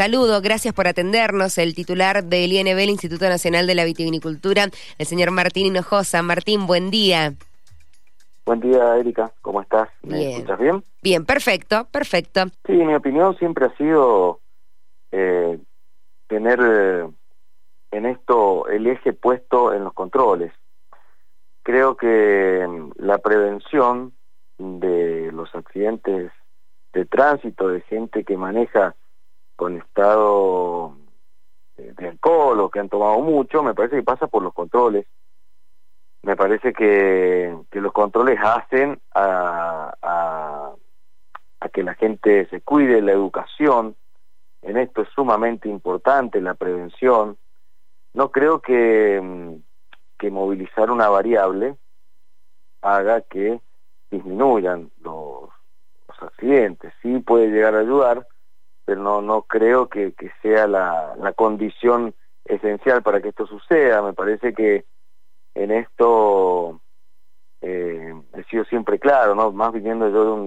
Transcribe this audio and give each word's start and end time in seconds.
saludo, 0.00 0.40
gracias 0.40 0.72
por 0.72 0.88
atendernos, 0.88 1.58
el 1.58 1.74
titular 1.74 2.24
del 2.24 2.50
INB, 2.54 2.78
el 2.78 2.88
Instituto 2.88 3.28
Nacional 3.28 3.66
de 3.66 3.74
la 3.74 3.84
Vitivinicultura, 3.84 4.64
el 4.96 5.04
señor 5.04 5.30
Martín 5.30 5.66
Hinojosa. 5.66 6.22
Martín, 6.22 6.66
buen 6.66 6.90
día. 6.90 7.34
Buen 8.46 8.60
día, 8.60 8.96
Erika. 8.96 9.30
¿Cómo 9.42 9.60
estás? 9.60 9.90
¿Me 10.02 10.16
bien. 10.16 10.30
escuchas 10.30 10.58
bien? 10.58 10.84
Bien, 11.02 11.26
perfecto, 11.26 11.86
perfecto. 11.92 12.44
Sí, 12.64 12.72
mi 12.72 12.94
opinión 12.94 13.36
siempre 13.36 13.66
ha 13.66 13.76
sido 13.76 14.40
eh, 15.12 15.58
tener 16.28 16.58
eh, 16.62 17.06
en 17.90 18.06
esto 18.06 18.68
el 18.68 18.86
eje 18.86 19.12
puesto 19.12 19.74
en 19.74 19.84
los 19.84 19.92
controles. 19.92 20.54
Creo 21.62 21.98
que 21.98 22.66
mm, 22.66 22.92
la 23.04 23.18
prevención 23.18 24.14
de 24.56 25.30
los 25.30 25.54
accidentes 25.54 26.32
de 26.94 27.04
tránsito, 27.04 27.68
de 27.68 27.82
gente 27.82 28.24
que 28.24 28.38
maneja 28.38 28.94
con 29.60 29.76
estado 29.76 30.96
de 31.76 32.08
alcohol 32.08 32.60
o 32.60 32.70
que 32.70 32.80
han 32.80 32.88
tomado 32.88 33.20
mucho, 33.20 33.62
me 33.62 33.74
parece 33.74 33.96
que 33.96 34.02
pasa 34.02 34.26
por 34.26 34.42
los 34.42 34.54
controles. 34.54 35.06
Me 36.22 36.34
parece 36.34 36.72
que, 36.72 37.54
que 37.70 37.80
los 37.82 37.92
controles 37.92 38.38
hacen 38.42 38.98
a, 39.14 39.92
a, 40.00 41.68
que 41.74 41.82
la 41.82 41.92
gente 41.92 42.48
se 42.48 42.62
cuide, 42.62 43.02
la 43.02 43.12
educación, 43.12 43.96
en 44.62 44.78
esto 44.78 45.02
es 45.02 45.10
sumamente 45.10 45.68
importante, 45.68 46.40
la 46.40 46.54
prevención. 46.54 47.36
No 48.14 48.30
creo 48.30 48.62
que, 48.62 49.60
que 50.18 50.30
movilizar 50.30 50.90
una 50.90 51.10
variable 51.10 51.76
haga 52.80 53.20
que 53.20 53.60
disminuyan 54.10 54.90
los, 55.02 55.50
los 56.08 56.22
accidentes. 56.22 56.94
Sí 57.02 57.18
puede 57.18 57.48
llegar 57.48 57.74
a 57.74 57.80
ayudar, 57.80 58.26
pero 58.90 59.04
no, 59.04 59.22
no 59.22 59.42
creo 59.42 59.88
que, 59.88 60.12
sea 60.42 60.66
la, 60.66 61.14
la 61.16 61.32
condición 61.32 62.12
esencial 62.44 63.04
para 63.04 63.22
que 63.22 63.28
esto 63.28 63.46
suceda. 63.46 64.02
Me 64.02 64.14
parece 64.14 64.52
que 64.52 64.84
en 65.54 65.70
esto 65.70 66.80
eh, 67.60 68.12
he 68.34 68.42
sido 68.50 68.64
siempre 68.64 68.98
claro, 68.98 69.36
¿no? 69.36 69.52
más 69.52 69.72
viniendo 69.72 70.08
yo 70.08 70.44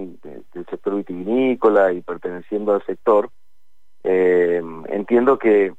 del 0.52 0.66
sector 0.68 0.94
vitivinícola 0.94 1.94
y 1.94 2.02
perteneciendo 2.02 2.74
al 2.74 2.84
sector, 2.84 3.30
eh, 4.02 4.62
entiendo 4.88 5.38
que, 5.38 5.72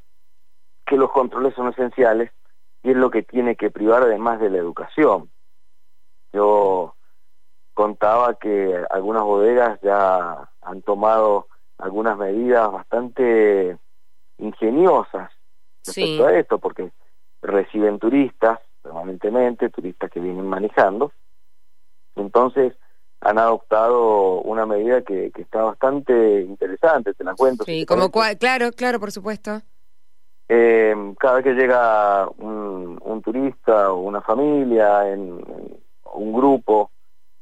que 0.88 0.98
los 0.98 1.12
controles 1.12 1.54
son 1.54 1.68
esenciales 1.68 2.32
y 2.82 2.90
es 2.90 2.98
lo 2.98 3.12
que 3.12 3.22
tiene 3.22 3.56
que 3.56 3.70
privar 3.70 4.02
además 4.02 4.40
de 4.40 4.50
la 4.50 4.58
educación. 4.58 5.30
Yo 6.34 6.96
contaba 7.76 8.40
que 8.40 8.84
algunas 8.90 9.22
bodegas 9.22 9.80
ya 9.84 10.50
han 10.64 10.82
tomado 10.82 11.48
algunas 11.78 12.18
medidas 12.18 12.72
bastante 12.72 13.78
ingeniosas 14.38 15.32
respecto 15.86 16.26
a 16.26 16.34
esto, 16.38 16.60
porque 16.60 16.92
reciben 17.42 18.00
turistas 18.00 18.60
permanentemente, 18.82 19.70
turistas 19.70 20.12
que 20.12 20.20
vienen 20.20 20.48
manejando. 20.48 21.12
Entonces 22.16 22.74
han 23.22 23.40
adoptado 23.40 24.42
una 24.42 24.66
medida 24.66 25.02
que, 25.02 25.32
que 25.32 25.42
está 25.42 25.64
bastante 25.64 26.42
interesante, 26.42 27.14
te 27.14 27.24
la 27.24 27.34
cuento. 27.34 27.64
Sí, 27.64 27.86
como 27.86 28.12
cual, 28.12 28.38
claro, 28.38 28.72
claro, 28.72 29.00
por 29.00 29.12
supuesto. 29.12 29.62
Eh, 30.48 30.96
cada 31.20 31.36
vez 31.36 31.44
que 31.44 31.54
llega 31.54 32.30
un, 32.38 33.00
un, 33.02 33.22
turista 33.24 33.92
o 33.92 34.02
una 34.02 34.22
familia, 34.22 35.12
en, 35.12 35.40
en 35.40 35.80
un 36.14 36.34
grupo, 36.34 36.92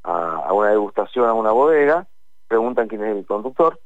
a, 0.04 0.36
a, 0.48 0.54
una 0.54 0.70
degustación, 0.70 1.28
a 1.28 1.34
una 1.34 1.52
bodega, 1.52 2.08
preguntan 2.48 2.88
quién 2.88 3.04
es 3.04 3.18
el 3.18 3.26
conductor, 3.26 3.78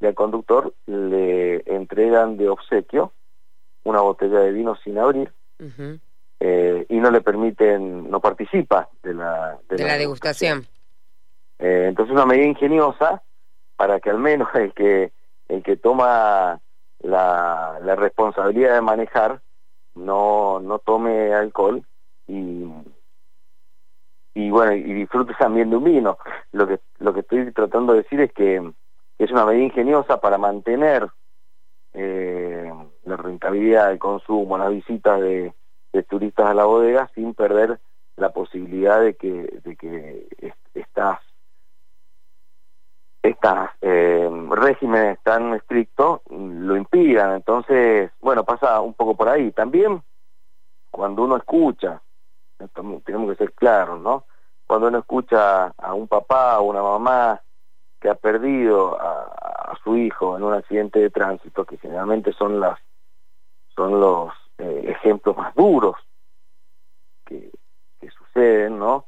y 0.00 0.06
al 0.06 0.14
conductor 0.14 0.74
le 0.86 1.62
entregan 1.66 2.36
de 2.36 2.48
obsequio 2.48 3.12
una 3.84 4.00
botella 4.00 4.40
de 4.40 4.52
vino 4.52 4.76
sin 4.76 4.98
abrir, 4.98 5.32
uh 5.58 5.64
-huh 5.64 6.00
eh, 6.40 6.86
y 6.88 6.98
no 6.98 7.10
le 7.10 7.20
permiten, 7.20 8.10
no 8.10 8.18
participa 8.20 8.88
de 9.02 9.14
la, 9.14 9.58
de, 9.68 9.76
de 9.76 9.82
la, 9.84 9.88
la, 9.90 9.98
degustación. 9.98 10.66
Eh, 11.58 11.86
entonces 11.88 12.12
una 12.12 12.24
medida 12.24 12.46
ingeniosa 12.46 13.22
para 13.76 14.00
que 14.00 14.08
al 14.10 14.18
menos 14.18 14.48
el 14.54 14.72
que 14.72 15.12
el 15.48 15.62
que 15.62 15.76
toma 15.76 16.60
la, 17.00 17.78
la 17.82 17.96
responsabilidad 17.96 18.74
de 18.74 18.80
manejar 18.80 19.42
no 19.94 20.60
no 20.60 20.78
tome 20.78 21.34
alcohol 21.34 21.82
y 22.26 22.66
y 24.32 24.50
bueno 24.50 24.72
y 24.72 24.94
disfrute 24.94 25.34
también 25.38 25.68
de 25.68 25.76
un 25.76 25.84
vino. 25.84 26.16
Lo 26.52 26.66
que 26.66 26.80
lo 27.00 27.12
que 27.12 27.20
estoy 27.20 27.52
tratando 27.52 27.92
de 27.92 28.02
decir 28.02 28.20
es 28.22 28.32
que 28.32 28.72
es 29.24 29.30
una 29.30 29.44
medida 29.44 29.64
ingeniosa 29.64 30.20
para 30.20 30.38
mantener 30.38 31.08
eh, 31.92 32.72
la 33.04 33.16
rentabilidad 33.16 33.88
del 33.88 33.98
consumo 33.98 34.56
las 34.56 34.70
visitas 34.70 35.20
de 35.20 35.52
turistas 36.08 36.46
a 36.46 36.54
la 36.54 36.64
bodega 36.64 37.10
sin 37.14 37.34
perder 37.34 37.78
la 38.16 38.30
posibilidad 38.32 39.00
de 39.00 39.14
que, 39.14 39.28
de 39.62 40.26
estas 43.22 43.70
eh, 43.82 44.30
regímenes 44.50 45.18
tan 45.22 45.54
estrictos 45.54 46.20
lo 46.30 46.76
impidan. 46.76 47.34
Entonces, 47.34 48.10
bueno, 48.20 48.44
pasa 48.44 48.80
un 48.80 48.94
poco 48.94 49.14
por 49.16 49.28
ahí. 49.28 49.50
También 49.52 50.02
cuando 50.90 51.24
uno 51.24 51.36
escucha, 51.36 52.00
tenemos 53.04 53.30
que 53.30 53.44
ser 53.44 53.52
claros, 53.52 54.00
¿no? 54.00 54.24
Cuando 54.66 54.88
uno 54.88 54.98
escucha 54.98 55.66
a 55.76 55.94
un 55.94 56.08
papá 56.08 56.60
o 56.60 56.64
una 56.64 56.82
mamá 56.82 57.42
que 58.00 58.08
ha 58.08 58.14
perdido 58.14 59.00
a, 59.00 59.22
a 59.72 59.78
su 59.84 59.96
hijo 59.96 60.36
en 60.36 60.42
un 60.42 60.54
accidente 60.54 60.98
de 60.98 61.10
tránsito, 61.10 61.64
que 61.64 61.76
generalmente 61.78 62.32
son 62.32 62.60
las 62.60 62.78
son 63.74 64.00
los 64.00 64.32
eh, 64.58 64.84
ejemplos 64.88 65.36
más 65.36 65.54
duros 65.54 65.96
que, 67.24 67.50
que 68.00 68.10
suceden, 68.10 68.78
¿no? 68.78 69.06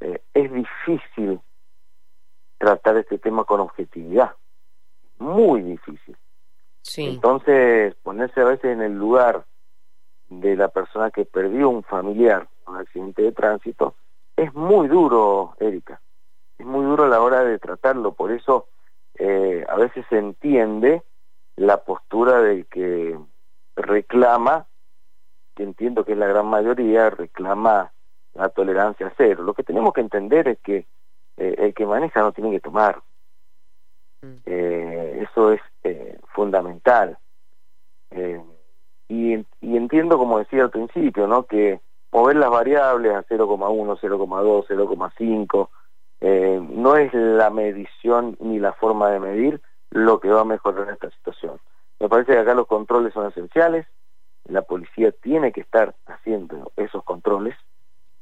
Eh, 0.00 0.22
es 0.34 0.52
difícil 0.52 1.40
tratar 2.58 2.96
este 2.96 3.18
tema 3.18 3.44
con 3.44 3.60
objetividad, 3.60 4.32
muy 5.18 5.62
difícil. 5.62 6.16
Sí. 6.82 7.06
Entonces, 7.06 7.94
ponerse 8.02 8.40
a 8.40 8.44
veces 8.44 8.72
en 8.72 8.82
el 8.82 8.98
lugar 8.98 9.44
de 10.28 10.56
la 10.56 10.68
persona 10.68 11.10
que 11.10 11.24
perdió 11.24 11.68
un 11.68 11.84
familiar 11.84 12.48
en 12.66 12.74
un 12.74 12.80
accidente 12.80 13.22
de 13.22 13.32
tránsito 13.32 13.94
es 14.36 14.52
muy 14.54 14.88
duro, 14.88 15.54
Erika. 15.60 16.00
Es 16.62 16.68
muy 16.68 16.84
duro 16.84 17.06
a 17.06 17.08
la 17.08 17.20
hora 17.20 17.42
de 17.42 17.58
tratarlo, 17.58 18.12
por 18.12 18.30
eso 18.30 18.68
eh, 19.18 19.66
a 19.68 19.74
veces 19.74 20.06
se 20.08 20.16
entiende 20.16 21.02
la 21.56 21.82
postura 21.82 22.40
del 22.40 22.66
que 22.66 23.18
reclama 23.74 24.68
que 25.56 25.64
entiendo 25.64 26.04
que 26.04 26.12
es 26.12 26.18
la 26.18 26.28
gran 26.28 26.46
mayoría, 26.46 27.10
reclama 27.10 27.92
la 28.34 28.48
tolerancia 28.50 29.12
cero. 29.16 29.42
Lo 29.42 29.54
que 29.54 29.64
tenemos 29.64 29.92
que 29.92 30.02
entender 30.02 30.46
es 30.46 30.60
que 30.60 30.86
eh, 31.36 31.54
el 31.58 31.74
que 31.74 31.84
maneja 31.84 32.20
no 32.20 32.30
tiene 32.30 32.52
que 32.52 32.60
tomar. 32.60 33.02
Mm. 34.22 34.34
Eh, 34.46 35.26
eso 35.28 35.50
es 35.50 35.60
fundamental. 36.32 37.18
Y, 39.08 39.34
y 39.34 39.76
entiendo, 39.76 40.16
como 40.16 40.38
decía 40.38 40.62
al 40.62 40.70
principio, 40.70 41.26
¿no? 41.26 41.44
que 41.44 41.80
mover 42.12 42.36
las 42.36 42.50
variables 42.50 43.12
a 43.16 43.24
0,1, 43.24 43.98
0,2, 43.98 44.66
0,5 44.68 45.68
no 46.22 46.96
es 46.96 47.12
la 47.12 47.50
medición 47.50 48.36
ni 48.40 48.58
la 48.58 48.72
forma 48.74 49.10
de 49.10 49.20
medir 49.20 49.60
lo 49.90 50.20
que 50.20 50.28
va 50.28 50.42
a 50.42 50.44
mejorar 50.44 50.88
esta 50.90 51.10
situación. 51.10 51.58
Me 52.00 52.08
parece 52.08 52.32
que 52.32 52.38
acá 52.38 52.54
los 52.54 52.66
controles 52.66 53.12
son 53.12 53.28
esenciales, 53.28 53.86
la 54.48 54.62
policía 54.62 55.12
tiene 55.12 55.52
que 55.52 55.60
estar 55.60 55.94
haciendo 56.06 56.72
esos 56.76 57.04
controles 57.04 57.54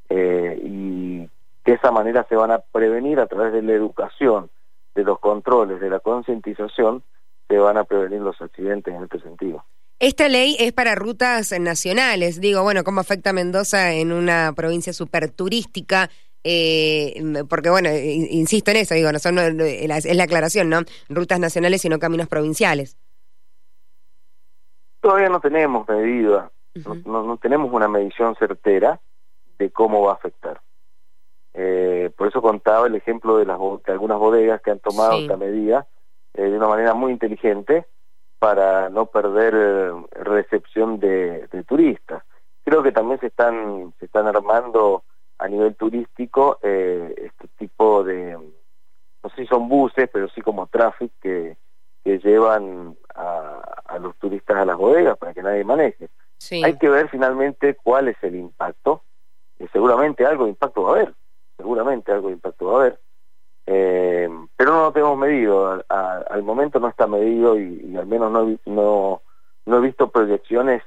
eh, 0.08 0.60
y 0.62 1.18
de 1.64 1.72
esa 1.72 1.90
manera 1.90 2.26
se 2.28 2.36
van 2.36 2.50
a 2.50 2.58
prevenir 2.58 3.20
a 3.20 3.26
través 3.26 3.52
de 3.52 3.62
la 3.62 3.72
educación, 3.72 4.50
de 4.94 5.04
los 5.04 5.18
controles, 5.18 5.80
de 5.80 5.88
la 5.88 6.00
concientización, 6.00 7.02
se 7.48 7.58
van 7.58 7.76
a 7.76 7.84
prevenir 7.84 8.20
los 8.20 8.40
accidentes 8.40 8.94
en 8.94 9.04
este 9.04 9.20
sentido. 9.20 9.64
Esta 9.98 10.28
ley 10.28 10.56
es 10.58 10.72
para 10.72 10.94
rutas 10.94 11.53
nacionales, 11.60 12.41
digo, 12.41 12.62
bueno, 12.62 12.84
¿cómo 12.84 13.00
afecta 13.00 13.30
a 13.30 13.34
Mendoza 13.34 13.92
en 13.92 14.12
una 14.12 14.53
provincia 14.56 14.92
súper 14.92 15.30
turística? 15.30 16.10
Eh, 16.42 17.22
porque 17.48 17.71
bueno, 17.71 17.91
insisto 17.91 18.71
en 18.71 18.78
eso, 18.78 18.95
digo, 18.95 19.13
no 19.13 19.19
son, 19.19 19.39
es 19.39 20.16
la 20.16 20.25
aclaración, 20.25 20.71
¿no? 20.71 20.81
Rutas 21.09 21.39
nacionales 21.39 21.84
y 21.84 21.89
no 21.89 21.98
caminos 21.98 22.28
provinciales. 22.28 22.97
Todavía 25.01 25.28
no 25.28 25.41
tenemos 25.41 25.89
medida, 25.89 26.51
uh 26.77 26.78
-huh. 26.78 27.04
no, 27.07 27.22
no, 27.22 27.37
tenemos 27.39 27.72
una 27.72 27.89
medición 27.89 28.37
certera 28.37 29.01
de 29.59 29.71
cómo 29.71 30.03
va 30.03 30.13
a 30.13 30.15
afectar. 30.15 30.60
Eh, 31.54 32.10
por 32.16 32.28
eso 32.28 32.41
contaba 32.41 32.87
el 32.87 32.95
ejemplo 32.95 33.39
de, 33.39 33.45
las, 33.45 33.59
de 33.59 33.92
algunas 33.92 34.19
bodegas 34.19 34.60
que 34.63 34.71
han 34.71 34.78
tomado 34.78 35.16
sí. 35.16 35.22
esta 35.22 35.37
medida 35.37 35.87
eh, 36.34 36.42
de 36.42 36.57
una 36.57 36.69
manera 36.69 36.95
muy 36.95 37.13
inteligente 37.13 37.87
para 38.39 38.89
no 38.89 39.07
perder 39.07 39.54
eh, 39.54 39.92
recepción 40.22 41.01
de, 41.01 41.48
de, 41.48 41.65
turistas. 41.65 42.22
Creo 42.65 42.83
que 42.83 42.92
también 42.92 43.19
se 43.21 43.27
están 43.27 43.92
se 43.98 44.07
están 44.07 44.28
armando 44.28 45.03
a 45.41 45.48
nivel 45.48 45.75
turístico 45.75 46.59
eh, 46.63 47.15
este 47.16 47.48
tipo 47.59 48.04
de 48.04 48.39
no 49.22 49.31
sé 49.31 49.42
si 49.42 49.47
son 49.47 49.69
buses, 49.69 50.09
pero 50.13 50.28
sí 50.31 50.41
como 50.41 50.66
traffic 50.66 51.13
que, 51.21 51.57
que 52.03 52.19
llevan 52.19 52.97
a 53.15 53.71
a 53.91 53.98
los 53.98 54.16
turistas 54.16 54.57
a 54.57 54.65
las 54.65 54.77
bodegas 54.77 55.19
para 55.19 55.34
que 55.34 55.42
nadie 55.42 55.65
maneje. 55.65 56.09
Hay 56.65 56.78
que 56.78 56.89
ver 56.89 57.09
finalmente 57.09 57.77
cuál 57.83 58.09
es 58.09 58.16
el 58.22 58.37
impacto, 58.37 59.03
y 59.59 59.66
seguramente 59.69 60.25
algo 60.25 60.45
de 60.45 60.51
impacto 60.51 60.83
va 60.83 60.91
a 60.91 60.92
haber, 60.95 61.15
seguramente 61.57 62.13
algo 62.13 62.28
de 62.28 62.34
impacto 62.34 62.66
va 62.66 62.72
a 62.72 62.81
haber, 62.81 63.01
eh, 63.66 64.28
pero 64.57 64.72
no 64.72 64.83
lo 64.84 64.92
tenemos 64.92 65.19
medido, 65.19 65.84
al 65.89 66.42
momento 66.42 66.81
no 66.81 66.89
está 66.89 67.07
medido 67.07 67.59
y, 67.59 67.97
al 67.97 68.07
menos 68.07 68.33
no, 68.33 68.59
no, 68.66 69.22
no 69.66 69.77
he 69.77 69.81
visto 69.81 70.10
proyecciones 70.10 70.83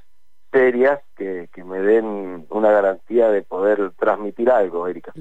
que, 0.53 1.63
me 1.63 1.79
den 1.79 2.45
una 2.49 2.71
garantía 2.71 3.29
de 3.29 3.41
poder 3.41 3.91
transmitir 3.97 4.49
algo, 4.51 4.87
Erika. 4.87 5.11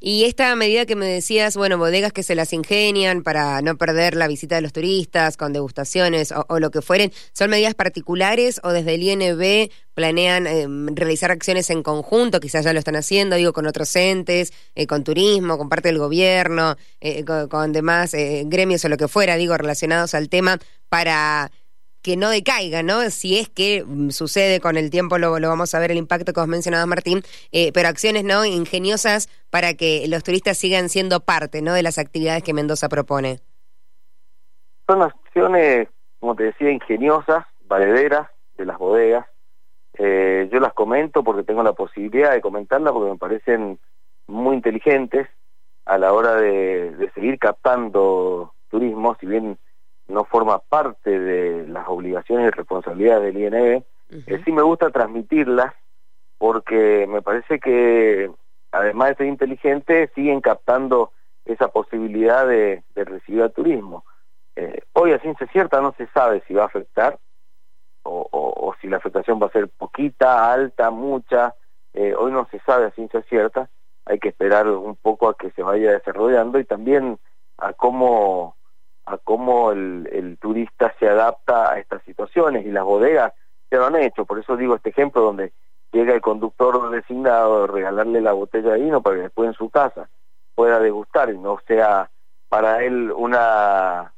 Y 0.00 0.24
esta 0.24 0.54
medida 0.56 0.86
que 0.86 0.96
me 0.96 1.06
decías, 1.06 1.56
bueno, 1.56 1.76
bodegas 1.76 2.12
que 2.12 2.22
se 2.22 2.34
las 2.34 2.52
ingenian 2.52 3.22
para 3.22 3.60
no 3.60 3.76
perder 3.76 4.16
la 4.16 4.28
visita 4.28 4.54
de 4.54 4.62
los 4.62 4.72
turistas 4.72 5.36
con 5.36 5.52
degustaciones 5.52 6.32
o, 6.32 6.58
lo 6.58 6.70
que 6.70 6.80
fueren, 6.80 7.12
¿son 7.32 7.50
medidas 7.50 7.74
particulares 7.74 8.60
o 8.64 8.70
desde 8.72 8.94
el 8.94 9.02
INB 9.02 9.70
planean 9.94 10.46
em, 10.46 10.86
realizar 10.94 11.30
acciones 11.30 11.68
en 11.70 11.82
conjunto? 11.82 12.40
Quizás 12.40 12.64
ya 12.64 12.72
lo 12.72 12.78
están 12.78 12.96
haciendo, 12.96 13.36
digo, 13.36 13.52
con 13.52 13.66
otros 13.66 13.94
entes, 13.96 14.52
eh, 14.74 14.86
con 14.86 15.04
turismo, 15.04 15.58
con 15.58 15.68
parte 15.68 15.88
del 15.88 15.98
gobierno, 15.98 16.76
eh, 17.00 17.24
con, 17.50 17.72
demás 17.72 18.14
eh, 18.14 18.44
gremios 18.46 18.84
o 18.84 18.88
lo 18.88 18.96
que 18.96 19.08
fuera, 19.08 19.36
digo, 19.36 19.56
relacionados 19.56 20.14
al 20.14 20.30
tema 20.30 20.58
para 20.88 21.50
que 22.06 22.16
no 22.16 22.30
decaiga, 22.30 22.84
¿no? 22.84 23.00
Si 23.10 23.36
es 23.36 23.48
que 23.48 23.82
mm, 23.84 24.10
sucede 24.10 24.60
con 24.60 24.76
el 24.76 24.90
tiempo, 24.90 25.18
lo, 25.18 25.32
vamos 25.32 25.74
a 25.74 25.80
ver 25.80 25.90
el 25.90 25.96
impacto 25.96 26.32
que 26.32 26.38
os 26.38 26.46
mencionabas, 26.46 26.86
Martín, 26.86 27.22
eh, 27.50 27.72
pero 27.74 27.88
acciones, 27.88 28.22
¿no? 28.22 28.44
Ingeniosas 28.44 29.28
para 29.50 29.74
que 29.74 30.06
los 30.06 30.22
turistas 30.22 30.56
sigan 30.56 30.88
siendo 30.88 31.18
parte, 31.18 31.62
¿no? 31.62 31.72
De 31.72 31.82
las 31.82 31.98
actividades 31.98 32.44
que 32.44 32.54
Mendoza 32.54 32.88
propone. 32.88 33.40
Son 34.86 35.02
acciones, 35.02 35.88
como 36.20 36.36
te 36.36 36.44
decía, 36.44 36.70
ingeniosas, 36.70 37.44
valederas 37.64 38.28
de 38.56 38.66
las 38.66 38.78
bodegas. 38.78 39.26
Eh, 39.98 40.48
yo 40.52 40.60
las 40.60 40.74
comento 40.74 41.24
porque 41.24 41.42
tengo 41.42 41.64
la 41.64 41.72
posibilidad 41.72 42.30
de 42.30 42.40
comentarlas 42.40 42.92
porque 42.92 43.10
me 43.10 43.18
parecen 43.18 43.80
muy 44.28 44.54
inteligentes 44.54 45.26
a 45.86 45.98
la 45.98 46.12
hora 46.12 46.36
de, 46.36 46.92
de 46.92 47.10
seguir 47.14 47.40
captando 47.40 48.54
turismo, 48.70 49.16
si 49.18 49.26
bien 49.26 49.58
no 50.08 50.24
forma 50.24 50.58
parte 50.58 51.18
de 51.18 51.66
las 51.68 51.88
obligaciones 51.88 52.48
y 52.48 52.50
responsabilidades 52.50 53.34
del 53.34 53.42
INB, 53.42 53.84
eh, 54.10 54.42
sí 54.44 54.52
me 54.52 54.62
gusta 54.62 54.90
transmitirlas 54.90 55.74
porque 56.38 57.06
me 57.08 57.22
parece 57.22 57.58
que 57.58 58.30
además 58.72 59.10
de 59.10 59.14
ser 59.16 59.26
inteligente 59.26 60.10
siguen 60.14 60.40
captando 60.40 61.12
esa 61.44 61.68
posibilidad 61.68 62.46
de, 62.46 62.82
recibir 62.94 63.42
al 63.42 63.52
turismo. 63.52 64.04
Eh, 64.56 64.80
hoy 64.92 65.12
a 65.12 65.20
ciencia 65.20 65.46
cierta 65.48 65.80
no 65.80 65.94
se 65.96 66.06
sabe 66.08 66.42
si 66.46 66.54
va 66.54 66.64
a 66.64 66.66
afectar 66.66 67.18
o, 68.02 68.74
si 68.80 68.88
la 68.88 68.98
afectación 68.98 69.40
va 69.42 69.46
a 69.46 69.52
ser 69.52 69.68
poquita, 69.68 70.52
alta, 70.52 70.90
mucha, 70.90 71.54
eh, 71.94 72.14
hoy 72.16 72.30
no 72.30 72.46
se 72.50 72.60
sabe 72.60 72.86
a 72.86 72.90
ciencia 72.90 73.22
cierta, 73.22 73.70
hay 74.04 74.18
que 74.18 74.28
esperar 74.28 74.68
un 74.68 74.96
poco 74.96 75.28
a 75.28 75.36
que 75.36 75.50
se 75.52 75.62
vaya 75.62 75.92
desarrollando 75.92 76.58
y 76.58 76.64
también 76.64 77.18
a 77.58 77.72
cómo 77.72 78.55
a 79.06 79.18
cómo 79.18 79.72
el, 79.72 80.36
turista 80.40 80.94
se 80.98 81.08
adapta 81.08 81.72
a 81.72 81.78
estas 81.78 82.02
situaciones 82.02 82.66
y 82.66 82.70
las 82.70 82.84
bodegas 82.84 83.32
se 83.70 83.76
lo 83.76 83.86
han 83.86 83.96
hecho. 83.96 84.24
Por 84.24 84.38
eso 84.38 84.56
digo 84.56 84.74
este 84.74 84.90
ejemplo 84.90 85.22
donde 85.22 85.52
llega 85.92 86.12
el 86.12 86.20
conductor 86.20 86.90
designado 86.90 87.64
a 87.64 87.66
regalarle 87.66 88.20
la 88.20 88.32
botella 88.32 88.72
de 88.72 88.80
vino 88.80 89.00
para 89.00 89.16
que 89.16 89.22
después 89.22 89.48
en 89.48 89.54
su 89.54 89.70
casa 89.70 90.08
pueda 90.54 90.80
degustar 90.80 91.30
y 91.30 91.38
no 91.38 91.58
sea 91.66 92.10
para 92.48 92.82
él 92.84 93.12
una, 93.12 94.12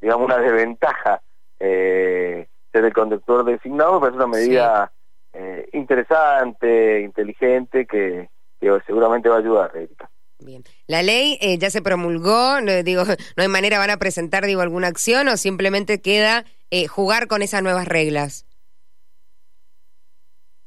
digamos, 0.00 0.26
una 0.26 0.38
desventaja 0.38 1.20
eh, 1.58 2.48
ser 2.72 2.84
el 2.84 2.92
conductor 2.92 3.44
designado, 3.44 4.00
pero 4.00 4.12
es 4.12 4.16
una 4.16 4.26
medida 4.26 4.92
eh, 5.32 5.68
interesante, 5.72 7.00
inteligente, 7.00 7.86
que, 7.86 8.28
que 8.60 8.80
seguramente 8.86 9.28
va 9.28 9.36
a 9.36 9.40
ayudar, 9.40 9.76
Erika. 9.76 10.09
Bien. 10.40 10.64
¿La 10.86 11.02
ley 11.02 11.38
eh, 11.40 11.58
ya 11.58 11.70
se 11.70 11.82
promulgó? 11.82 12.60
No, 12.60 12.72
digo, 12.82 13.04
¿no 13.36 13.42
hay 13.42 13.48
manera, 13.48 13.78
van 13.78 13.90
a 13.90 13.98
presentar 13.98 14.46
digo, 14.46 14.60
alguna 14.60 14.88
acción 14.88 15.28
o 15.28 15.36
simplemente 15.36 16.00
queda 16.00 16.44
eh, 16.70 16.86
jugar 16.86 17.26
con 17.26 17.42
esas 17.42 17.62
nuevas 17.62 17.86
reglas? 17.86 18.46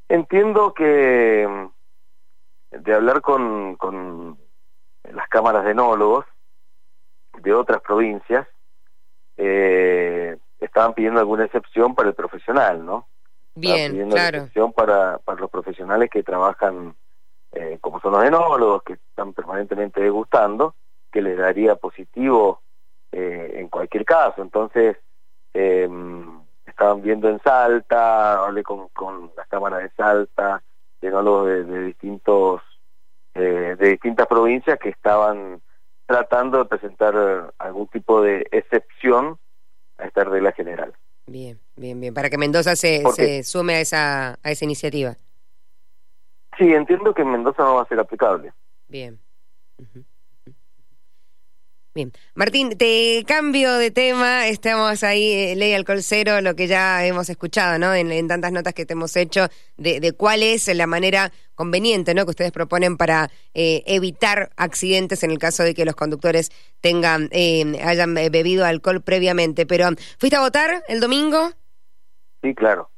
Entiendo 0.10 0.74
que 0.74 1.48
de 2.72 2.94
hablar 2.94 3.22
con, 3.22 3.76
con 3.76 4.38
las 5.12 5.28
cámaras 5.30 5.66
de 5.66 5.72
enólogos 5.72 6.26
de 7.42 7.54
otras 7.54 7.82
provincias, 7.82 8.48
eh, 9.38 10.38
estaban 10.60 10.94
pidiendo 10.94 11.20
alguna 11.20 11.46
excepción 11.46 11.96
para 11.96 12.10
el 12.10 12.16
profesional, 12.16 12.86
¿no? 12.86 13.08
Bien, 13.56 14.10
claro. 14.10 14.38
excepción 14.38 14.74
para, 14.74 15.20
para 15.20 15.42
los 15.42 15.50
profesionales 15.50 16.10
que 16.10 16.24
trabajan 16.24 16.96
eh, 17.56 17.78
como 17.80 18.00
son 18.00 18.14
los 18.14 18.24
enólogos 18.24 18.84
que 18.84 18.94
están 18.94 19.34
permanentemente 19.34 20.02
degustando, 20.02 20.76
que 21.12 21.22
les 21.22 21.38
daría 21.38 21.76
positivo 21.76 22.62
eh, 23.12 23.54
en 23.56 23.70
cualquier 23.70 24.06
caso. 24.06 24.42
Entonces, 24.42 24.98
eh, 25.54 25.88
estaban 26.66 27.02
viendo 27.02 27.30
en 27.30 27.40
Salta, 27.42 28.44
hablé 28.44 28.64
con, 28.64 28.88
con 28.90 29.32
las 29.38 29.48
cámaras 29.48 29.84
de 29.84 29.92
Salta, 29.92 30.64
de 31.00 31.08
enólogos 31.08 31.48
de, 31.48 31.84
distintos 31.86 32.62
de 33.36 33.76
distintas 33.76 34.28
provincias 34.28 34.78
que 34.78 34.90
estaban 34.90 35.60
tratando 36.06 36.60
de 36.60 36.66
presentar 36.66 37.52
algún 37.58 37.88
tipo 37.88 38.22
de 38.22 38.48
excepción 38.52 39.40
a 39.98 40.06
esta 40.06 40.24
regla 40.24 40.52
general. 40.52 40.94
Bien, 41.26 41.60
bien, 41.76 42.00
bien. 42.00 42.14
Para 42.14 42.30
que 42.30 42.38
Mendoza 42.38 42.76
se, 42.76 43.04
se 43.16 43.44
sume 43.44 43.76
a 43.76 43.80
esa, 43.80 44.40
a 44.44 44.52
esa 44.52 44.66
iniciativa. 44.66 45.16
Sí, 46.58 46.74
entiendo 46.74 47.14
que 47.14 47.22
en 47.22 47.32
Mendoza 47.32 47.64
no 47.64 47.76
va 47.76 47.84
a 47.84 47.88
ser 47.88 48.00
aplicable. 48.00 48.54
Bien. 48.88 49.20
Bien. 51.96 52.12
Martín, 52.34 52.76
te 52.76 53.24
cambio 53.28 53.74
de 53.74 53.92
tema. 53.92 54.48
Estamos 54.48 55.04
ahí, 55.04 55.32
eh, 55.32 55.56
ley 55.56 55.74
alcohol 55.74 56.02
cero, 56.02 56.42
lo 56.42 56.56
que 56.56 56.66
ya 56.66 57.06
hemos 57.06 57.30
escuchado, 57.30 57.78
¿no? 57.78 57.94
En, 57.94 58.28
tantas 58.28 58.52
notas 58.52 58.74
que 58.74 58.88
te 58.88 58.94
hemos 58.94 59.16
hecho 59.16 59.48
de, 59.78 60.14
cuál 60.18 60.42
es 60.42 60.68
la 60.76 60.88
manera 60.88 61.32
conveniente, 61.54 62.16
¿no? 62.16 62.26
Que 62.26 62.32
ustedes 62.32 62.52
proponen 62.52 62.98
para 62.98 63.30
eh, 63.54 63.84
evitar 63.86 64.50
accidentes 64.58 65.24
en 65.24 65.30
el 65.30 65.38
caso 65.38 65.62
de 65.62 65.76
que 65.76 65.86
los 65.86 65.96
conductores 65.96 66.50
tengan, 66.82 67.30
eh, 67.32 67.80
hayan 67.84 68.16
bebido 68.16 68.66
alcohol 68.66 69.04
previamente. 69.04 69.68
Pero, 69.68 69.90
¿fuiste 70.18 70.36
a 70.36 70.42
votar 70.42 70.84
el 70.88 71.00
domingo? 71.00 71.52
Sí, 72.42 72.56
claro. 72.56 72.90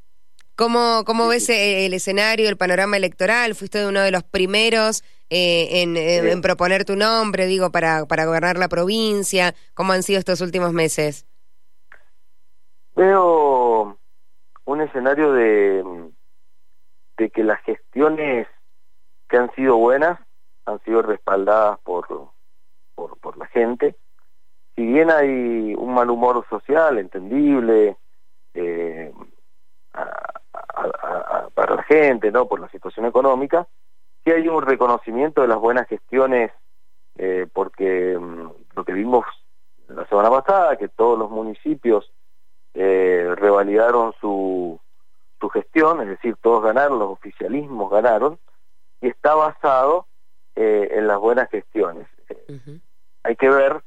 ¿Cómo, 0.55 1.03
cómo 1.05 1.27
ves 1.27 1.49
eh, 1.49 1.85
el 1.85 1.93
escenario, 1.93 2.47
el 2.47 2.57
panorama 2.57 2.95
electoral? 2.95 3.55
Fuiste 3.55 3.85
uno 3.85 3.99
de 4.01 4.11
los 4.11 4.23
primeros 4.23 5.03
eh, 5.29 5.81
en, 5.81 6.41
proponer 6.41 6.85
tu 6.85 6.95
nombre, 6.95 7.45
digo, 7.45 7.71
para, 7.71 8.05
para 8.05 8.25
gobernar 8.25 8.57
la 8.57 8.69
provincia. 8.69 9.53
¿Cómo 9.73 9.91
han 9.91 10.03
sido 10.03 10.19
estos 10.19 10.39
últimos 10.39 10.71
meses? 10.71 11.27
Veo 12.95 13.97
un 14.63 14.81
escenario 14.81 15.33
de, 15.33 15.83
de 17.17 17.29
que 17.29 17.43
las 17.43 17.61
gestiones 17.63 18.47
que 19.27 19.37
han 19.37 19.53
sido 19.55 19.75
buenas 19.75 20.19
han 20.65 20.81
sido 20.83 21.01
respaldadas 21.01 21.79
por, 21.79 22.07
por, 22.95 23.17
por 23.19 23.37
la 23.37 23.47
gente. 23.47 23.95
Si 24.75 24.85
bien 24.85 25.09
hay 25.11 25.73
un 25.75 25.93
mal 25.93 26.09
humor 26.09 26.45
social, 26.49 26.97
entendible, 26.97 27.97
eh, 28.53 29.11
para 31.53 31.75
la 31.75 31.83
gente, 31.83 32.31
¿no? 32.31 32.47
Por 32.47 32.59
la 32.59 32.69
situación 32.69 33.05
económica, 33.05 33.67
sí 34.23 34.31
hay 34.31 34.47
un 34.47 34.63
reconocimiento 34.63 35.41
de 35.41 35.47
las 35.47 35.59
buenas 35.59 35.87
gestiones, 35.87 36.51
eh, 37.17 37.47
porque 37.51 38.17
mm, 38.19 38.49
lo 38.75 38.83
que 38.83 38.93
vimos 38.93 39.25
la 39.87 40.05
semana 40.07 40.29
pasada, 40.29 40.77
que 40.77 40.87
todos 40.87 41.17
los 41.17 41.29
municipios 41.29 42.11
eh, 42.73 43.33
revalidaron 43.35 44.13
su, 44.19 44.79
su 45.39 45.49
gestión, 45.49 46.01
es 46.01 46.07
decir, 46.07 46.35
todos 46.41 46.63
ganaron, 46.63 46.99
los 46.99 47.11
oficialismos 47.11 47.91
ganaron, 47.91 48.39
y 49.01 49.07
está 49.07 49.35
basado 49.35 50.07
eh, 50.55 50.89
en 50.93 51.07
las 51.07 51.19
buenas 51.19 51.49
gestiones. 51.49 52.07
Hay 53.23 53.35
que 53.35 53.49
ver 53.49 53.81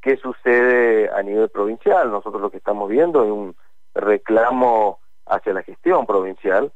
qué 0.00 0.16
sucede 0.16 1.10
a 1.10 1.22
nivel 1.22 1.48
provincial. 1.48 2.10
Nosotros 2.10 2.40
lo 2.40 2.50
que 2.50 2.58
estamos 2.58 2.88
viendo 2.88 3.24
es 3.24 3.30
un 3.30 3.56
reclamo 3.94 5.00
hacia 5.34 5.52
la 5.52 5.62
gestión 5.62 6.06
provincial 6.06 6.72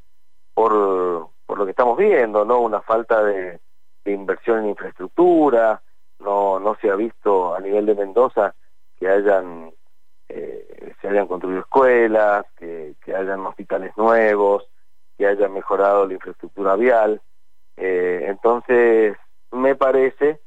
por, 0.53 1.29
por 1.45 1.57
lo 1.57 1.65
que 1.65 1.71
estamos 1.71 1.97
viendo, 1.97 2.45
¿no? 2.45 2.59
Una 2.59 2.81
falta 2.81 3.23
de, 3.23 3.59
inversión 4.05 4.59
en 4.59 4.69
infraestructura, 4.69 5.81
no, 6.19 6.59
no 6.59 6.77
se 6.79 6.89
ha 6.89 6.95
visto 6.95 7.53
a 7.53 7.59
nivel 7.59 7.85
de 7.85 7.93
Mendoza 7.93 8.55
que 8.97 9.09
hayan 9.09 9.73
eh, 10.29 10.93
se 11.01 11.07
hayan 11.09 11.27
construido 11.27 11.61
escuelas, 11.61 12.45
que, 12.57 12.95
que 13.03 13.15
hayan 13.15 13.45
hospitales 13.45 13.91
nuevos, 13.97 14.67
que 15.17 15.27
hayan 15.27 15.53
mejorado 15.53 16.07
la 16.07 16.13
infraestructura 16.13 16.75
vial. 16.75 17.21
Eh, 17.75 18.25
entonces, 18.27 19.17
me 19.51 19.75
parece 19.75 20.39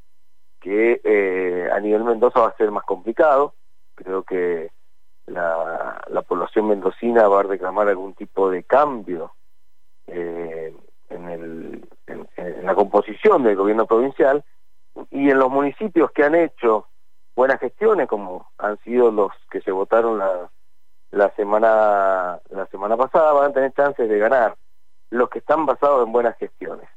que 0.61 1.01
eh, 1.05 1.71
a 1.73 1.81
nivel 1.81 2.05
Mendoza 2.05 2.41
va 2.41 2.49
a 2.49 2.57
ser 2.57 2.71
más 2.71 2.85
complicado. 2.85 3.55
Creo 3.95 4.23
que 4.23 4.71
la, 5.31 6.03
la 6.09 6.23
población 6.23 6.69
mendocina 6.69 7.29
va 7.29 7.41
a 7.41 7.45
reclamar 7.45 7.89
algún 7.89 8.15
tipo 8.15 8.51
de 8.51 8.65
cambio 8.65 9.33
eh, 10.07 10.75
en, 11.09 11.29
el, 11.29 11.89
en, 12.07 12.67
la 12.67 12.75
composición 12.75 13.43
del 13.43 13.57
gobierno 13.57 13.87
provincial 13.87 14.45
y 15.11 15.31
en 15.31 15.39
los 15.39 15.51
municipios 15.51 16.11
que 16.11 16.25
han 16.25 16.35
hecho 16.35 16.87
buenas 17.37 17.61
gestiones, 17.61 18.09
como 18.09 18.51
han 18.59 18.79
sido 18.79 19.11
los 19.11 19.33
que 19.51 19.61
se 19.63 19.71
votaron 19.71 20.19
la, 20.19 20.51
la 21.13 21.31
semana 21.37 22.41
la 22.51 22.67
semana 22.67 22.97
pasada, 22.97 23.33
van 23.33 23.51
a 23.51 23.55
tener 23.55 23.73
chances 23.73 24.09
de 24.09 24.19
ganar 24.19 24.57
los 25.11 25.29
que 25.31 25.39
están 25.39 25.65
basados 25.67 26.07
en 26.07 26.13
buenas 26.13 26.37
gestiones. 26.39 26.89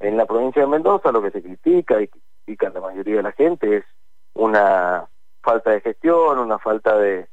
En 0.00 0.16
la 0.16 0.26
provincia 0.26 0.62
de 0.62 0.68
Mendoza 0.68 1.10
lo 1.10 1.22
que 1.22 1.30
se 1.30 1.42
critica 1.42 2.00
y 2.00 2.08
critica 2.08 2.70
la 2.70 2.80
mayoría 2.80 3.16
de 3.16 3.22
la 3.22 3.32
gente 3.32 3.78
es 3.78 3.84
una 4.34 5.08
falta 5.42 5.70
de 5.70 5.80
gestión, 5.80 6.38
una 6.38 6.58
falta 6.58 6.96
de, 6.96 7.28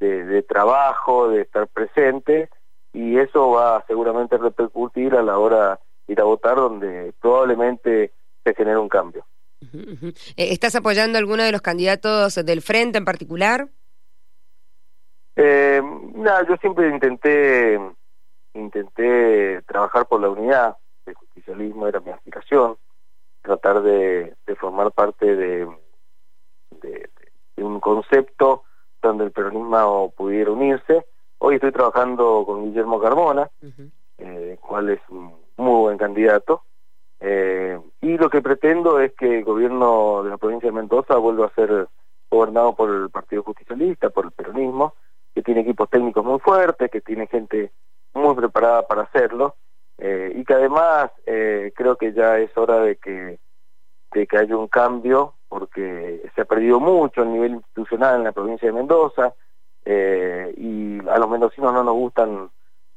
de, 0.00 0.42
trabajo, 0.42 1.28
de 1.28 1.42
estar 1.42 1.68
presente, 1.68 2.50
y 2.92 3.18
eso 3.18 3.50
va 3.50 3.84
seguramente 3.86 4.36
a 4.36 4.38
repercutir 4.38 5.14
a 5.14 5.22
la 5.22 5.38
hora 5.38 5.80
de 6.06 6.12
ir 6.12 6.20
a 6.20 6.24
votar, 6.24 6.56
donde 6.56 7.12
probablemente 7.20 8.12
se 8.44 8.54
genere 8.54 8.78
un 8.78 8.88
cambio. 8.88 9.24
Eh, 9.72 10.12
¿Estás 10.36 10.74
apoyando 10.76 11.16
a 11.16 11.20
alguno 11.20 11.42
de 11.42 11.52
los 11.52 11.62
candidatos 11.62 12.34
del 12.44 12.60
frente 12.60 12.98
en 12.98 13.04
particular? 13.04 13.68
Eh, 15.36 15.82
nada, 16.14 16.46
yo 16.46 16.56
siempre 16.56 16.88
intenté 16.88 17.80
intenté 18.54 19.62
trabajar 19.62 20.06
por 20.06 20.20
la 20.20 20.28
unidad, 20.28 20.76
el 21.06 21.14
justicialismo 21.14 21.86
era 21.86 22.00
mi 22.00 22.10
aspiración, 22.10 22.76
tratar 23.42 23.82
de, 23.82 24.34
formar 24.58 24.92
parte 24.92 25.36
de, 25.36 25.68
de, 26.80 27.10
un 27.56 27.80
concepto 27.80 28.63
peronismo 29.34 30.12
pudiera 30.16 30.50
unirse. 30.50 31.04
Hoy 31.38 31.56
estoy 31.56 31.72
trabajando 31.72 32.44
con 32.46 32.64
Guillermo 32.64 33.00
Carmona, 33.00 33.50
eh, 34.18 34.56
cual 34.60 34.90
es 34.90 35.00
un 35.10 35.34
muy 35.56 35.80
buen 35.80 35.98
candidato, 35.98 36.62
eh, 37.20 37.78
y 38.00 38.18
lo 38.18 38.28
que 38.28 38.42
pretendo 38.42 39.00
es 39.00 39.12
que 39.14 39.38
el 39.38 39.44
gobierno 39.44 40.22
de 40.22 40.30
la 40.30 40.36
provincia 40.36 40.68
de 40.68 40.76
Mendoza 40.76 41.16
vuelva 41.16 41.46
a 41.46 41.54
ser 41.54 41.88
gobernado 42.30 42.74
por 42.74 42.90
el 42.90 43.10
Partido 43.10 43.42
Justicialista, 43.42 44.10
por 44.10 44.26
el 44.26 44.32
peronismo, 44.32 44.94
que 45.34 45.42
tiene 45.42 45.62
equipos 45.62 45.88
técnicos 45.88 46.24
muy 46.24 46.38
fuertes, 46.38 46.90
que 46.90 47.00
tiene 47.00 47.26
gente 47.26 47.72
muy 48.12 48.34
preparada 48.34 48.86
para 48.86 49.02
hacerlo, 49.02 49.56
eh, 49.98 50.32
y 50.34 50.44
que 50.44 50.54
además 50.54 51.10
eh, 51.26 51.72
creo 51.74 51.96
que 51.96 52.12
ya 52.12 52.38
es 52.38 52.56
hora 52.56 52.80
de 52.80 52.96
que, 52.96 53.38
de 54.12 54.26
que 54.26 54.36
haya 54.38 54.56
un 54.56 54.68
cambio 54.68 55.34
porque 55.48 56.03
perdido 56.54 56.78
mucho 56.78 57.22
el 57.22 57.32
nivel 57.32 57.54
institucional 57.54 58.16
en 58.16 58.24
la 58.24 58.32
provincia 58.32 58.68
de 58.68 58.72
Mendoza 58.72 59.34
eh, 59.84 60.54
y 60.56 61.00
a 61.08 61.18
los 61.18 61.28
mendocinos 61.28 61.72
no 61.72 61.82
nos 61.82 61.94
gustan 61.94 62.48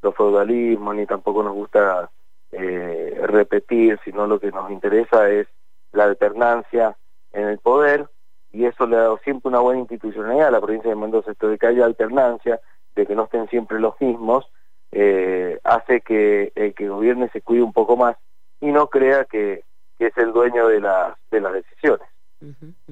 los 0.04 0.16
feudalismos 0.16 0.96
ni 0.96 1.08
tampoco 1.08 1.42
nos 1.42 1.54
gusta 1.54 2.08
eh, 2.52 3.20
repetir, 3.24 4.00
sino 4.06 4.28
lo 4.28 4.40
que 4.40 4.52
nos 4.52 4.70
interesa 4.70 5.28
es 5.30 5.48
la 5.92 6.04
alternancia 6.04 6.96
en 7.34 7.48
el 7.48 7.58
poder 7.58 8.08
y 8.52 8.66
eso 8.66 8.86
le 8.86 8.96
ha 8.96 9.02
dado 9.02 9.18
siempre 9.24 9.50
una 9.50 9.60
buena 9.60 9.80
institucionalidad 9.80 10.50
a 10.50 10.52
la 10.52 10.62
provincia 10.62 10.92
de 10.92 10.96
Mendoza, 10.96 11.32
esto 11.32 11.50
de 11.50 11.58
que 11.58 11.66
haya 11.66 11.86
alternancia, 11.86 12.62
de 12.96 13.08
que 13.08 13.16
no 13.16 13.24
estén 13.24 13.50
siempre 13.50 13.80
los 13.80 14.00
mismos, 14.00 14.46
eh, 14.92 15.60
hace 15.64 16.02
que 16.02 16.52
el 16.54 16.76
que 16.76 16.90
gobierne 16.90 17.28
se 17.30 17.42
cuide 17.42 17.64
un 17.64 17.74
poco 17.74 17.98
más 17.98 18.18
y 18.62 18.68
no 18.68 18.88
crea 18.88 19.26
que, 19.26 19.64
es 19.98 20.16
el 20.18 20.32
dueño 20.32 20.68
de 20.68 20.80
las 20.80 21.18
decisiones. 21.32 22.08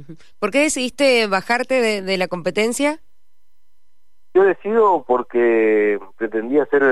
¿Por 0.40 0.52
qué 0.52 0.60
decidiste 0.60 1.28
bajarte 1.28 2.02
de, 2.02 2.18
la 2.18 2.28
competencia? 2.28 3.00
Yo 4.34 4.44
decido 4.44 5.04
porque 5.08 6.00
pretendía 6.18 6.66
ser 6.66 6.84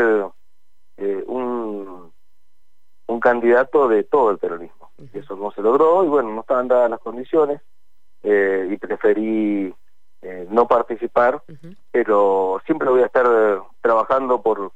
eh, 0.98 1.24
un, 1.28 2.12
un 3.08 3.20
candidato 3.20 3.88
de 3.88 4.04
todo 4.04 4.32
el 4.32 4.38
peronismo. 4.38 4.92
Eso 5.14 5.36
no 5.36 5.52
se 5.52 5.62
logró 5.62 6.04
y 6.06 6.08
bueno, 6.08 6.34
no 6.34 6.42
estaban 6.42 6.68
dadas 6.68 6.90
las 6.90 7.00
condiciones 7.00 7.62
eh, 8.24 8.70
y 8.72 8.78
preferí 8.78 9.74
eh, 10.22 10.48
no 10.50 10.68
participar, 10.68 11.44
pero 11.92 12.62
siempre 12.66 12.90
voy 12.90 13.02
a 13.02 13.08
estar 13.08 13.28
trabajando 13.82 14.42
por, 14.42 14.72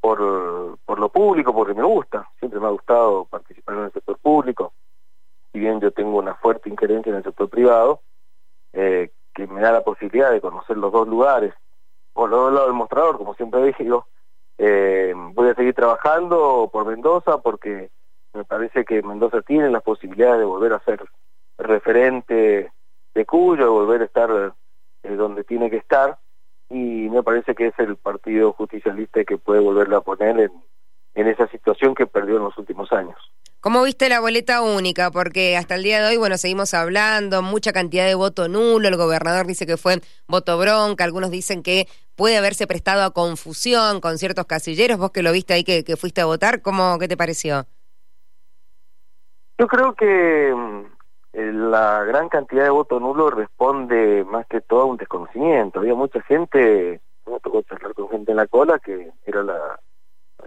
por, 0.00 0.78
por 0.86 0.98
lo 0.98 1.08
público, 1.10 1.54
porque 1.54 1.74
me 1.74 1.82
gusta, 1.82 2.30
siempre 2.38 2.58
me 2.58 2.66
ha 2.66 2.70
gustado 2.70 3.26
participar 3.26 3.76
en 3.76 3.84
el 3.84 3.92
sector 3.92 4.18
público, 4.18 4.59
tengo 6.00 6.16
una 6.16 6.34
fuerte 6.36 6.70
injerencia 6.70 7.10
en 7.10 7.16
el 7.16 7.24
sector 7.24 7.50
privado, 7.50 8.00
eh, 8.72 9.10
que 9.34 9.46
me 9.46 9.60
da 9.60 9.70
la 9.70 9.84
posibilidad 9.84 10.30
de 10.30 10.40
conocer 10.40 10.78
los 10.78 10.90
dos 10.90 11.06
lugares, 11.06 11.52
por 12.14 12.30
los 12.30 12.40
dos 12.40 12.52
lados 12.54 12.68
del 12.68 12.78
mostrador, 12.78 13.18
como 13.18 13.34
siempre 13.34 13.62
dije 13.64 13.84
yo, 13.84 14.06
eh, 14.56 15.12
voy 15.34 15.50
a 15.50 15.54
seguir 15.54 15.74
trabajando 15.74 16.70
por 16.72 16.86
Mendoza 16.86 17.36
porque 17.42 17.90
me 18.32 18.44
parece 18.44 18.86
que 18.86 19.02
Mendoza 19.02 19.42
tiene 19.42 19.68
las 19.68 19.82
posibilidades 19.82 20.38
de 20.38 20.46
volver 20.46 20.72
a 20.72 20.84
ser 20.84 21.04
referente 21.58 22.72
de 23.14 23.26
Cuyo, 23.26 23.64
de 23.64 23.70
volver 23.70 24.00
a 24.00 24.06
estar 24.06 24.54
eh, 25.02 25.16
donde 25.16 25.44
tiene 25.44 25.68
que 25.68 25.76
estar, 25.76 26.18
y 26.70 27.10
me 27.10 27.22
parece 27.22 27.54
que 27.54 27.66
es 27.66 27.78
el 27.78 27.96
Partido 27.96 28.54
Justicialista 28.54 29.22
que 29.24 29.36
puede 29.36 29.60
volverla 29.60 29.98
a 29.98 30.00
poner 30.00 30.50
en 31.14 31.28
esa 31.28 31.46
situación 31.48 31.94
que 31.94 32.06
perdió 32.06 32.38
en 32.38 32.44
los 32.44 32.56
últimos 32.56 32.90
años. 32.90 33.18
¿Cómo 33.62 33.82
viste 33.82 34.08
la 34.08 34.20
boleta 34.20 34.62
única? 34.62 35.10
Porque 35.10 35.54
hasta 35.58 35.74
el 35.74 35.82
día 35.82 36.00
de 36.00 36.08
hoy, 36.08 36.16
bueno, 36.16 36.38
seguimos 36.38 36.72
hablando, 36.72 37.42
mucha 37.42 37.74
cantidad 37.74 38.06
de 38.06 38.14
voto 38.14 38.48
nulo, 38.48 38.88
el 38.88 38.96
gobernador 38.96 39.46
dice 39.46 39.66
que 39.66 39.76
fue 39.76 40.00
voto 40.26 40.56
bronca, 40.56 41.04
algunos 41.04 41.30
dicen 41.30 41.62
que 41.62 41.86
puede 42.16 42.38
haberse 42.38 42.66
prestado 42.66 43.04
a 43.04 43.10
confusión 43.10 44.00
con 44.00 44.16
ciertos 44.16 44.46
casilleros, 44.46 44.96
vos 44.96 45.10
que 45.10 45.22
lo 45.22 45.30
viste 45.30 45.52
ahí 45.52 45.64
que, 45.64 45.84
fuiste 45.98 46.22
a 46.22 46.24
votar, 46.24 46.62
¿cómo, 46.62 46.98
qué 46.98 47.06
te 47.06 47.18
pareció? 47.18 47.66
Yo 49.58 49.66
creo 49.66 49.92
que 49.92 50.54
mm, 50.56 50.84
la 51.70 52.02
gran 52.04 52.30
cantidad 52.30 52.64
de 52.64 52.70
voto 52.70 52.98
nulo 52.98 53.28
responde 53.28 54.24
más 54.24 54.46
que 54.46 54.62
todo 54.62 54.80
a 54.80 54.86
un 54.86 54.96
desconocimiento. 54.96 55.80
Había 55.80 55.94
mucha 55.94 56.22
gente, 56.22 57.02
me 57.26 57.40
tocó 57.40 57.60
charlar 57.60 57.92
con 57.92 58.08
gente 58.08 58.30
en 58.30 58.38
la 58.38 58.46
cola 58.46 58.78
que 58.78 59.12
era 59.26 59.42
la 59.42 59.79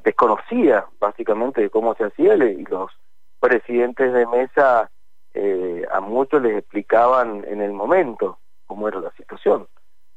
desconocía 0.03 0.86
básicamente 1.00 1.62
de 1.62 1.69
cómo 1.69 1.95
se 1.95 2.05
hacía 2.05 2.36
y 2.36 2.63
los 2.65 2.91
presidentes 3.39 4.13
de 4.13 4.25
mesa 4.27 4.89
eh, 5.33 5.86
a 5.91 6.00
muchos 6.00 6.41
les 6.41 6.57
explicaban 6.57 7.43
en 7.48 7.62
el 7.62 7.74
momento 7.74 8.39
cómo 8.65 8.88
era 8.88 9.00
la 9.00 9.12
situación. 9.12 9.67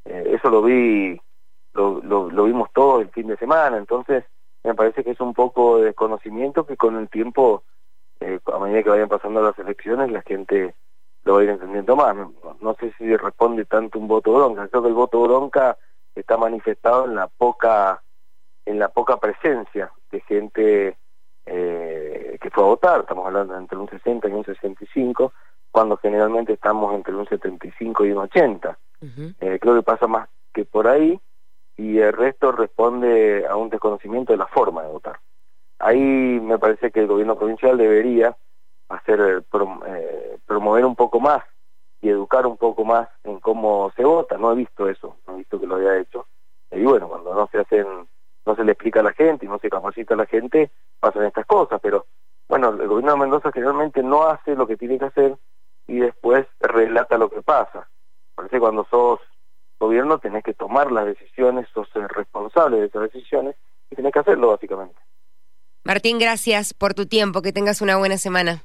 Eh, 0.05 0.35
eso 0.35 0.49
lo 0.49 0.61
vi, 0.61 1.19
lo, 1.73 2.01
lo, 2.01 2.43
vimos 2.43 2.69
todo 2.73 3.01
el 3.01 3.09
fin 3.09 3.27
de 3.27 3.37
semana, 3.37 3.77
entonces 3.77 4.23
me 4.63 4.75
parece 4.75 5.03
que 5.03 5.11
es 5.11 5.19
un 5.19 5.33
poco 5.33 5.79
de 5.79 5.85
desconocimiento 5.85 6.65
que 6.65 6.77
con 6.77 6.97
el 6.97 7.09
tiempo, 7.09 7.63
eh, 8.19 8.39
a 8.53 8.59
medida 8.59 8.83
que 8.83 8.89
vayan 8.89 9.09
pasando 9.09 9.41
las 9.41 9.57
elecciones, 9.59 10.11
la 10.11 10.21
gente 10.21 10.75
lo 11.23 11.35
va 11.35 11.41
a 11.41 11.43
ir 11.43 11.49
entendiendo 11.49 11.95
más. 11.95 12.15
No, 12.15 12.33
no, 12.61 12.75
sé 12.75 12.93
si 12.97 13.15
responde 13.15 13.65
tanto 13.65 13.99
un 13.99 14.07
voto 14.07 14.33
bronca, 14.33 14.67
creo 14.67 14.81
que 14.81 14.89
el 14.89 14.93
voto 14.93 15.21
bronca 15.21 15.77
está 16.15 16.37
manifestado 16.37 17.05
en 17.05 17.15
la 17.15 17.27
poca 17.27 18.01
en 18.67 18.79
la 18.79 18.89
poca 18.89 19.17
presencia 19.17 19.91
de 20.11 20.19
gente 20.21 20.97
eh, 21.45 22.37
que 22.41 22.49
fue 22.49 22.63
a 22.63 22.67
votar, 22.67 23.01
estamos 23.01 23.25
hablando 23.25 23.57
entre 23.57 23.77
un 23.77 23.89
60 23.89 24.27
y 24.27 24.31
un 24.33 24.43
65, 24.43 25.33
cuando 25.71 25.95
generalmente 25.97 26.53
estamos 26.53 26.93
entre 26.93 27.15
un 27.15 27.25
75 27.27 28.05
y 28.05 28.11
un 28.11 28.17
80. 28.19 28.77
Eh, 29.39 29.59
creo 29.61 29.75
que 29.75 29.83
pasa 29.83 30.07
más 30.07 30.27
que 30.53 30.65
por 30.65 30.87
ahí 30.87 31.19
y 31.77 31.99
el 31.99 32.11
resto 32.11 32.51
responde 32.51 33.45
a 33.47 33.55
un 33.55 33.69
desconocimiento 33.69 34.33
de 34.33 34.37
la 34.37 34.47
forma 34.47 34.83
de 34.83 34.89
votar. 34.89 35.19
Ahí 35.79 35.99
me 35.99 36.59
parece 36.59 36.91
que 36.91 36.99
el 36.99 37.07
gobierno 37.07 37.37
provincial 37.37 37.77
debería 37.77 38.35
hacer 38.89 39.19
eh, 39.21 40.37
promover 40.45 40.85
un 40.85 40.95
poco 40.95 41.19
más 41.21 41.43
y 42.01 42.09
educar 42.09 42.45
un 42.45 42.57
poco 42.57 42.83
más 42.83 43.07
en 43.23 43.39
cómo 43.39 43.93
se 43.95 44.03
vota. 44.03 44.37
No 44.37 44.51
he 44.51 44.55
visto 44.55 44.89
eso, 44.89 45.15
no 45.25 45.35
he 45.35 45.37
visto 45.37 45.59
que 45.59 45.67
lo 45.67 45.75
haya 45.77 45.97
hecho. 45.99 46.27
Y 46.71 46.83
bueno, 46.83 47.07
cuando 47.07 47.33
no 47.33 47.47
se 47.47 47.59
hacen 47.59 47.85
no 48.47 48.55
se 48.55 48.63
le 48.63 48.71
explica 48.71 49.01
a 49.01 49.03
la 49.03 49.13
gente 49.13 49.45
y 49.45 49.49
no 49.49 49.59
se 49.59 49.69
capacita 49.69 50.13
a 50.13 50.17
la 50.17 50.25
gente, 50.25 50.71
pasan 50.99 51.25
estas 51.25 51.45
cosas, 51.45 51.79
pero 51.83 52.07
bueno, 52.47 52.69
el 52.69 52.87
gobierno 52.87 53.11
de 53.11 53.19
Mendoza 53.19 53.51
generalmente 53.51 54.01
no 54.01 54.23
hace 54.23 54.55
lo 54.55 54.65
que 54.65 54.77
tiene 54.77 54.97
que 54.97 55.05
hacer 55.05 55.37
y 55.85 55.99
después 55.99 56.47
relata 56.61 57.17
lo 57.17 57.29
que 57.29 57.41
pasa. 57.41 57.89
Parece 58.35 58.59
cuando 58.59 58.85
sos 58.89 59.19
gobierno 59.79 60.17
tenés 60.19 60.43
que 60.43 60.53
tomar 60.53 60.91
las 60.91 61.05
decisiones, 61.05 61.67
sos 61.73 61.89
el 61.95 62.07
responsable 62.09 62.79
de 62.79 62.87
esas 62.87 63.03
decisiones 63.03 63.55
y 63.91 63.95
tenés 63.95 64.13
que 64.13 64.19
hacerlo 64.19 64.49
básicamente. 64.49 64.99
Martín, 65.83 66.17
gracias 66.17 66.73
por 66.73 66.93
tu 66.93 67.05
tiempo, 67.05 67.41
que 67.41 67.53
tengas 67.53 67.81
una 67.81 67.97
buena 67.97 68.17
semana. 68.17 68.63